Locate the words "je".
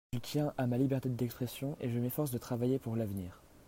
0.13-0.17, 1.91-1.99